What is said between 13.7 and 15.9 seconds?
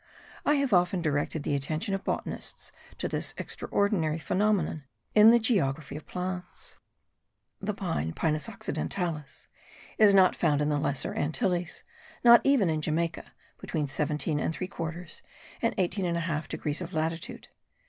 17 3/4 and